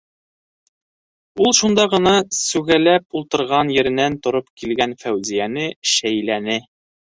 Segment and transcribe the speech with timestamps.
[1.47, 6.61] -Ул шунда ғына сүгәләп ултырған еренән тороп килгән Фәүзиәне шәйләне.